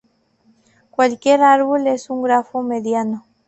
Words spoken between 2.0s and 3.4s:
un grafo mediano.